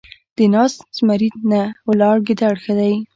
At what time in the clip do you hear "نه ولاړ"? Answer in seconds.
1.51-2.15